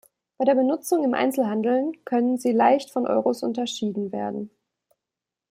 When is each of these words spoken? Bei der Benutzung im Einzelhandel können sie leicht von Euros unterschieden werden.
Bei 0.39 0.45
der 0.45 0.55
Benutzung 0.55 1.03
im 1.03 1.13
Einzelhandel 1.13 1.91
können 2.05 2.39
sie 2.39 2.53
leicht 2.53 2.89
von 2.89 3.05
Euros 3.05 3.43
unterschieden 3.43 4.11
werden. 4.11 4.49